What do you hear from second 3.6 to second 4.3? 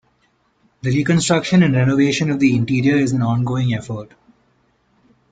effort.